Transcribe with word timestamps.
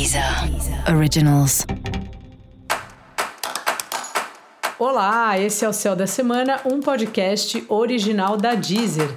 Deezer 0.00 0.24
Originals. 0.96 1.66
Olá, 4.78 5.38
esse 5.38 5.62
é 5.62 5.68
o 5.68 5.74
Céu 5.74 5.94
da 5.94 6.06
Semana, 6.06 6.58
um 6.64 6.80
podcast 6.80 7.62
original 7.68 8.38
da 8.38 8.54
Deezer. 8.54 9.14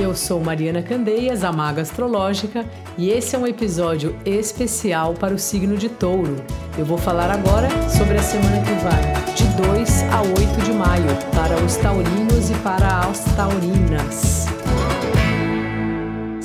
Eu 0.00 0.14
sou 0.14 0.40
Mariana 0.40 0.80
Candeias, 0.80 1.44
a 1.44 1.52
Maga 1.52 1.82
Astrológica, 1.82 2.64
e 2.96 3.10
esse 3.10 3.36
é 3.36 3.38
um 3.38 3.46
episódio 3.46 4.18
especial 4.24 5.12
para 5.12 5.34
o 5.34 5.38
signo 5.38 5.76
de 5.76 5.90
Touro. 5.90 6.42
Eu 6.78 6.86
vou 6.86 6.96
falar 6.96 7.30
agora 7.30 7.68
sobre 7.90 8.16
a 8.16 8.22
semana 8.22 8.62
que 8.62 8.72
vai 8.82 9.34
de 9.34 9.44
2 9.62 10.02
a 10.04 10.22
8 10.22 10.64
de 10.64 10.72
maio 10.72 11.04
para 11.34 11.54
os 11.62 11.76
taurinos 11.76 12.48
e 12.48 12.54
para 12.54 13.00
as 13.00 13.24
taurinas. 13.36 14.57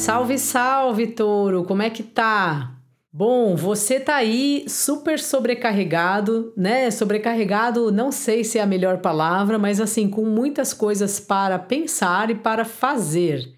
Salve, 0.04 0.38
salve, 0.38 1.08
touro! 1.08 1.64
Como 1.64 1.82
é 1.82 1.90
que 1.90 2.04
tá? 2.04 2.76
Bom, 3.10 3.56
você 3.56 4.02
tá 4.02 4.16
aí 4.16 4.66
super 4.68 5.18
sobrecarregado, 5.18 6.52
né? 6.58 6.92
Sobrecarregado, 6.92 7.90
não 7.90 8.12
sei 8.12 8.44
se 8.44 8.60
é 8.60 8.62
a 8.62 8.66
melhor 8.66 8.98
palavra, 8.98 9.58
mas 9.58 9.80
assim, 9.80 10.10
com 10.10 10.26
muitas 10.26 10.74
coisas 10.74 11.22
para 11.22 11.58
pensar 11.58 12.30
e 12.30 12.36
para 12.36 12.66
fazer. 12.66 13.50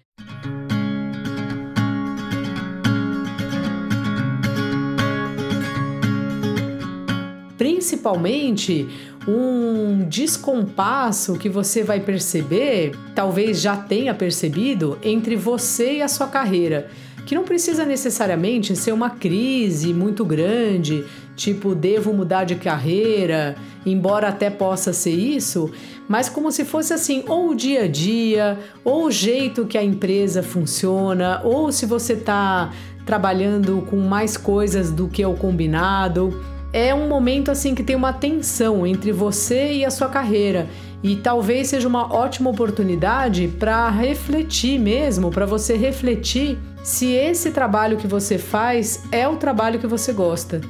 Principalmente 7.86 8.88
um 9.28 10.08
descompasso 10.08 11.38
que 11.38 11.48
você 11.48 11.84
vai 11.84 12.00
perceber, 12.00 12.90
talvez 13.14 13.60
já 13.60 13.76
tenha 13.76 14.12
percebido, 14.12 14.98
entre 15.04 15.36
você 15.36 15.98
e 15.98 16.02
a 16.02 16.08
sua 16.08 16.26
carreira. 16.26 16.90
Que 17.24 17.36
não 17.36 17.44
precisa 17.44 17.84
necessariamente 17.84 18.74
ser 18.74 18.90
uma 18.90 19.08
crise 19.08 19.94
muito 19.94 20.24
grande, 20.24 21.04
tipo, 21.36 21.76
devo 21.76 22.12
mudar 22.12 22.42
de 22.42 22.56
carreira, 22.56 23.54
embora 23.84 24.30
até 24.30 24.50
possa 24.50 24.92
ser 24.92 25.14
isso, 25.14 25.70
mas 26.08 26.28
como 26.28 26.50
se 26.50 26.64
fosse 26.64 26.92
assim, 26.92 27.22
ou 27.28 27.50
o 27.50 27.54
dia 27.54 27.84
a 27.84 27.88
dia, 27.88 28.58
ou 28.82 29.04
o 29.04 29.10
jeito 29.12 29.64
que 29.64 29.78
a 29.78 29.84
empresa 29.84 30.42
funciona, 30.42 31.40
ou 31.44 31.70
se 31.70 31.86
você 31.86 32.14
está 32.14 32.72
trabalhando 33.04 33.86
com 33.88 33.96
mais 33.98 34.36
coisas 34.36 34.90
do 34.90 35.06
que 35.06 35.24
o 35.24 35.34
combinado 35.34 36.55
é 36.76 36.94
um 36.94 37.08
momento 37.08 37.50
assim 37.50 37.74
que 37.74 37.82
tem 37.82 37.96
uma 37.96 38.12
tensão 38.12 38.86
entre 38.86 39.10
você 39.10 39.72
e 39.72 39.82
a 39.82 39.90
sua 39.90 40.10
carreira 40.10 40.66
e 41.02 41.16
talvez 41.16 41.68
seja 41.68 41.88
uma 41.88 42.12
ótima 42.12 42.50
oportunidade 42.50 43.48
para 43.48 43.88
refletir 43.88 44.78
mesmo, 44.78 45.30
para 45.30 45.46
você 45.46 45.74
refletir 45.74 46.58
se 46.84 47.12
esse 47.14 47.50
trabalho 47.50 47.96
que 47.96 48.06
você 48.06 48.36
faz 48.36 49.04
é 49.10 49.26
o 49.26 49.36
trabalho 49.36 49.78
que 49.78 49.86
você 49.86 50.12
gosta 50.12 50.60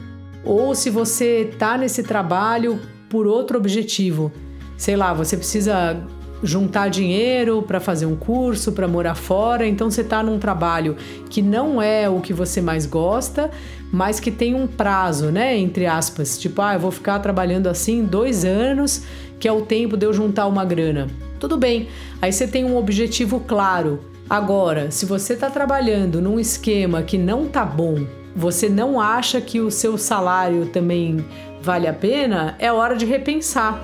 ou 0.45 0.77
se 0.77 0.91
você 0.91 1.51
está 1.53 1.77
nesse 1.77 2.05
trabalho 2.05 2.79
por 3.11 3.27
outro 3.27 3.59
objetivo. 3.59 4.31
Sei 4.77 4.95
lá, 4.95 5.13
você 5.13 5.37
precisa 5.37 6.01
juntar 6.43 6.89
dinheiro 6.89 7.63
para 7.63 7.81
fazer 7.81 8.07
um 8.07 8.17
curso, 8.17 8.73
para 8.73 8.87
morar 8.87 9.15
fora, 9.15 9.67
então 9.67 9.91
você 9.91 10.03
está 10.03 10.23
num 10.23 10.39
trabalho 10.39 10.97
que 11.31 11.41
não 11.43 11.81
é 11.81 12.09
o 12.09 12.21
que 12.21 12.33
você 12.33 12.61
mais 12.61 12.87
gosta, 12.87 13.51
mas 13.93 14.21
que 14.21 14.31
tem 14.31 14.55
um 14.55 14.67
prazo, 14.67 15.31
né? 15.31 15.57
Entre 15.57 15.87
aspas, 15.87 16.39
tipo, 16.39 16.61
ah, 16.61 16.75
eu 16.75 16.81
vou 16.81 16.91
ficar 16.91 17.19
trabalhando 17.21 17.69
assim 17.69 18.05
dois 18.05 18.45
anos, 18.45 19.03
que 19.39 19.49
é 19.49 19.53
o 19.53 19.63
tempo 19.63 19.97
de 19.97 20.07
eu 20.07 20.13
juntar 20.13 20.47
uma 20.47 20.65
grana. 20.65 21.07
Tudo 21.39 21.57
bem, 21.57 21.89
aí 22.21 22.33
você 22.33 22.47
tem 22.47 22.65
um 22.65 22.77
objetivo 22.77 23.41
claro. 23.41 24.01
Agora, 24.29 24.91
se 24.91 25.07
você 25.07 25.35
está 25.35 25.49
trabalhando 25.49 26.21
num 26.21 26.41
esquema 26.41 27.03
que 27.03 27.17
não 27.17 27.47
tá 27.47 27.65
bom, 27.65 28.05
você 28.35 28.69
não 28.69 29.01
acha 29.01 29.41
que 29.41 29.61
o 29.61 29.71
seu 29.71 29.97
salário 29.97 30.67
também 30.67 31.25
vale 31.63 31.87
a 31.87 31.93
pena, 31.93 32.55
é 32.59 32.73
hora 32.73 32.97
de 32.97 33.07
repensar. 33.07 33.81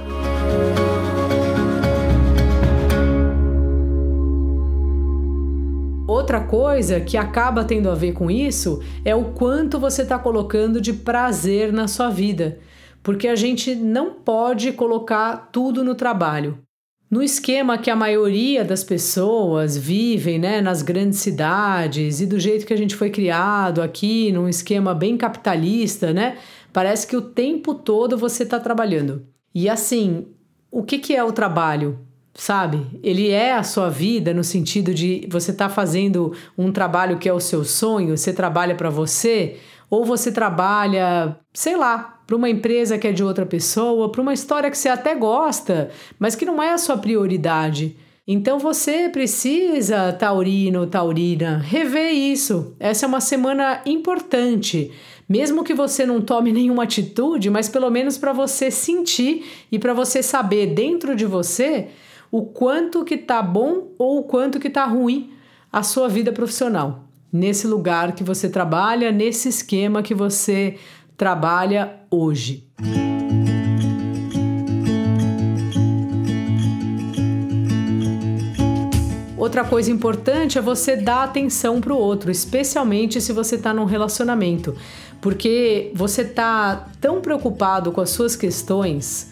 Outra 6.32 6.48
coisa 6.48 6.98
que 6.98 7.18
acaba 7.18 7.62
tendo 7.62 7.90
a 7.90 7.94
ver 7.94 8.14
com 8.14 8.30
isso 8.30 8.82
é 9.04 9.14
o 9.14 9.32
quanto 9.32 9.78
você 9.78 10.00
está 10.00 10.18
colocando 10.18 10.80
de 10.80 10.94
prazer 10.94 11.70
na 11.70 11.86
sua 11.86 12.08
vida, 12.08 12.58
porque 13.02 13.28
a 13.28 13.36
gente 13.36 13.74
não 13.74 14.14
pode 14.14 14.72
colocar 14.72 15.50
tudo 15.52 15.84
no 15.84 15.94
trabalho. 15.94 16.58
No 17.10 17.22
esquema 17.22 17.76
que 17.76 17.90
a 17.90 17.94
maioria 17.94 18.64
das 18.64 18.82
pessoas 18.82 19.76
vivem, 19.76 20.38
né, 20.38 20.62
nas 20.62 20.80
grandes 20.80 21.18
cidades 21.18 22.22
e 22.22 22.26
do 22.26 22.40
jeito 22.40 22.64
que 22.64 22.72
a 22.72 22.78
gente 22.78 22.96
foi 22.96 23.10
criado 23.10 23.82
aqui, 23.82 24.32
num 24.32 24.48
esquema 24.48 24.94
bem 24.94 25.18
capitalista, 25.18 26.14
né, 26.14 26.38
parece 26.72 27.06
que 27.06 27.14
o 27.14 27.20
tempo 27.20 27.74
todo 27.74 28.16
você 28.16 28.44
está 28.44 28.58
trabalhando. 28.58 29.26
E 29.54 29.68
assim, 29.68 30.28
o 30.70 30.82
que, 30.82 30.98
que 30.98 31.14
é 31.14 31.22
o 31.22 31.30
trabalho? 31.30 31.98
Sabe? 32.34 32.86
Ele 33.02 33.30
é 33.30 33.52
a 33.52 33.62
sua 33.62 33.88
vida 33.88 34.32
no 34.32 34.44
sentido 34.44 34.94
de 34.94 35.26
você 35.30 35.50
estar 35.50 35.68
tá 35.68 35.74
fazendo 35.74 36.32
um 36.56 36.72
trabalho 36.72 37.18
que 37.18 37.28
é 37.28 37.32
o 37.32 37.40
seu 37.40 37.64
sonho, 37.64 38.16
você 38.16 38.32
trabalha 38.32 38.74
para 38.74 38.90
você, 38.90 39.56
ou 39.90 40.04
você 40.04 40.32
trabalha, 40.32 41.36
sei 41.52 41.76
lá, 41.76 42.20
para 42.26 42.36
uma 42.36 42.48
empresa 42.48 42.96
que 42.96 43.06
é 43.06 43.12
de 43.12 43.22
outra 43.22 43.44
pessoa, 43.44 44.10
para 44.10 44.22
uma 44.22 44.32
história 44.32 44.70
que 44.70 44.78
você 44.78 44.88
até 44.88 45.14
gosta, 45.14 45.90
mas 46.18 46.34
que 46.34 46.46
não 46.46 46.62
é 46.62 46.70
a 46.72 46.78
sua 46.78 46.96
prioridade. 46.96 47.96
Então 48.26 48.58
você 48.58 49.08
precisa, 49.08 50.12
taurino, 50.12 50.86
taurina, 50.86 51.58
rever 51.58 52.12
isso. 52.12 52.74
Essa 52.78 53.04
é 53.04 53.08
uma 53.08 53.20
semana 53.20 53.82
importante. 53.84 54.92
Mesmo 55.28 55.64
que 55.64 55.74
você 55.74 56.06
não 56.06 56.20
tome 56.20 56.52
nenhuma 56.52 56.84
atitude, 56.84 57.50
mas 57.50 57.68
pelo 57.68 57.90
menos 57.90 58.16
para 58.16 58.32
você 58.32 58.70
sentir 58.70 59.44
e 59.70 59.78
para 59.78 59.92
você 59.92 60.22
saber 60.22 60.68
dentro 60.68 61.14
de 61.14 61.26
você 61.26 61.88
o 62.32 62.46
quanto 62.46 63.04
que 63.04 63.18
tá 63.18 63.42
bom 63.42 63.88
ou 63.98 64.20
o 64.20 64.22
quanto 64.22 64.58
que 64.58 64.70
tá 64.70 64.86
ruim 64.86 65.34
a 65.70 65.82
sua 65.82 66.08
vida 66.08 66.32
profissional. 66.32 67.04
Nesse 67.30 67.66
lugar 67.66 68.12
que 68.12 68.24
você 68.24 68.48
trabalha, 68.48 69.12
nesse 69.12 69.50
esquema 69.50 70.02
que 70.02 70.14
você 70.14 70.78
trabalha 71.14 72.00
hoje. 72.10 72.66
Outra 79.36 79.64
coisa 79.64 79.90
importante 79.90 80.56
é 80.56 80.62
você 80.62 80.96
dar 80.96 81.24
atenção 81.24 81.82
para 81.82 81.92
o 81.92 81.98
outro, 81.98 82.30
especialmente 82.30 83.20
se 83.20 83.32
você 83.34 83.56
está 83.56 83.74
num 83.74 83.84
relacionamento, 83.84 84.74
porque 85.20 85.92
você 85.94 86.22
está 86.22 86.88
tão 86.98 87.20
preocupado 87.20 87.92
com 87.92 88.00
as 88.00 88.08
suas 88.08 88.34
questões 88.34 89.31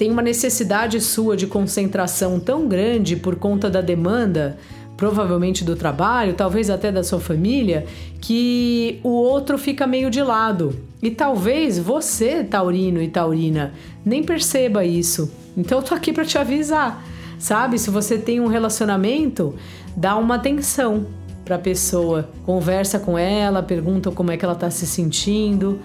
tem 0.00 0.10
uma 0.10 0.22
necessidade 0.22 0.98
sua 0.98 1.36
de 1.36 1.46
concentração 1.46 2.40
tão 2.40 2.66
grande 2.66 3.16
por 3.16 3.36
conta 3.36 3.68
da 3.68 3.82
demanda, 3.82 4.56
provavelmente 4.96 5.62
do 5.62 5.76
trabalho, 5.76 6.32
talvez 6.32 6.70
até 6.70 6.90
da 6.90 7.04
sua 7.04 7.20
família, 7.20 7.84
que 8.18 8.98
o 9.04 9.10
outro 9.10 9.58
fica 9.58 9.86
meio 9.86 10.08
de 10.08 10.22
lado. 10.22 10.74
E 11.02 11.10
talvez 11.10 11.78
você, 11.78 12.42
taurino 12.42 13.02
e 13.02 13.08
taurina, 13.08 13.74
nem 14.02 14.24
perceba 14.24 14.86
isso. 14.86 15.30
Então 15.54 15.80
eu 15.80 15.84
tô 15.84 15.94
aqui 15.94 16.14
para 16.14 16.24
te 16.24 16.38
avisar. 16.38 17.04
Sabe, 17.38 17.78
se 17.78 17.90
você 17.90 18.16
tem 18.16 18.40
um 18.40 18.46
relacionamento, 18.46 19.54
dá 19.94 20.16
uma 20.16 20.36
atenção 20.36 21.08
para 21.44 21.56
a 21.56 21.58
pessoa, 21.58 22.26
conversa 22.46 22.98
com 22.98 23.18
ela, 23.18 23.62
pergunta 23.62 24.10
como 24.10 24.30
é 24.30 24.38
que 24.38 24.46
ela 24.46 24.54
está 24.54 24.70
se 24.70 24.86
sentindo, 24.86 25.78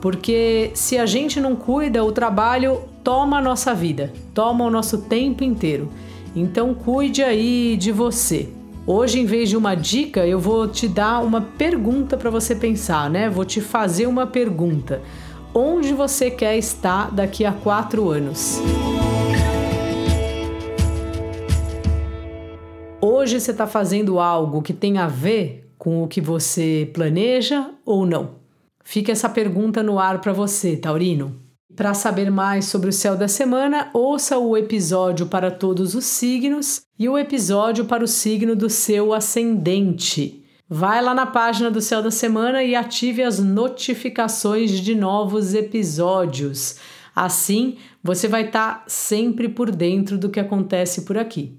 porque 0.00 0.70
se 0.72 0.96
a 0.96 1.04
gente 1.04 1.38
não 1.38 1.54
cuida, 1.54 2.02
o 2.02 2.12
trabalho 2.12 2.80
toma 3.08 3.38
a 3.38 3.40
nossa 3.40 3.74
vida, 3.74 4.12
toma 4.34 4.66
o 4.66 4.70
nosso 4.70 4.98
tempo 4.98 5.42
inteiro. 5.42 5.90
Então 6.36 6.74
cuide 6.74 7.22
aí 7.22 7.74
de 7.74 7.90
você. 7.90 8.50
Hoje, 8.86 9.18
em 9.18 9.24
vez 9.24 9.48
de 9.48 9.56
uma 9.56 9.74
dica, 9.74 10.26
eu 10.26 10.38
vou 10.38 10.68
te 10.68 10.86
dar 10.86 11.24
uma 11.24 11.40
pergunta 11.40 12.18
para 12.18 12.28
você 12.28 12.54
pensar, 12.54 13.08
né? 13.08 13.30
Vou 13.30 13.46
te 13.46 13.62
fazer 13.62 14.06
uma 14.06 14.26
pergunta. 14.26 15.00
Onde 15.54 15.94
você 15.94 16.30
quer 16.30 16.58
estar 16.58 17.10
daqui 17.10 17.46
a 17.46 17.52
quatro 17.52 18.10
anos? 18.10 18.60
Hoje 23.00 23.40
você 23.40 23.52
está 23.52 23.66
fazendo 23.66 24.20
algo 24.20 24.60
que 24.60 24.74
tem 24.74 24.98
a 24.98 25.08
ver 25.08 25.72
com 25.78 26.02
o 26.02 26.08
que 26.08 26.20
você 26.20 26.90
planeja 26.92 27.70
ou 27.86 28.04
não? 28.04 28.32
Fica 28.84 29.10
essa 29.10 29.30
pergunta 29.30 29.82
no 29.82 29.98
ar 29.98 30.20
para 30.20 30.34
você, 30.34 30.76
Taurino. 30.76 31.47
Para 31.76 31.92
saber 31.92 32.30
mais 32.30 32.64
sobre 32.64 32.88
o 32.88 32.92
céu 32.92 33.14
da 33.14 33.28
semana, 33.28 33.90
ouça 33.92 34.38
o 34.38 34.56
episódio 34.56 35.26
para 35.26 35.50
todos 35.50 35.94
os 35.94 36.04
signos 36.06 36.82
e 36.98 37.08
o 37.08 37.18
episódio 37.18 37.84
para 37.84 38.02
o 38.02 38.08
signo 38.08 38.56
do 38.56 38.70
seu 38.70 39.12
ascendente. 39.12 40.44
Vai 40.68 41.02
lá 41.02 41.14
na 41.14 41.26
página 41.26 41.70
do 41.70 41.80
Céu 41.80 42.02
da 42.02 42.10
Semana 42.10 42.62
e 42.64 42.74
ative 42.74 43.22
as 43.22 43.38
notificações 43.38 44.70
de 44.80 44.94
novos 44.94 45.54
episódios. 45.54 46.76
Assim, 47.14 47.76
você 48.02 48.28
vai 48.28 48.46
estar 48.46 48.80
tá 48.80 48.84
sempre 48.86 49.48
por 49.48 49.70
dentro 49.70 50.16
do 50.16 50.30
que 50.30 50.40
acontece 50.40 51.02
por 51.02 51.18
aqui. 51.18 51.58